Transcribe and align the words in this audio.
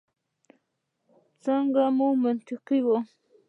چلند 1.41 1.75
مو 1.97 2.07
منطقي 2.23 2.79
وي. 2.85 2.97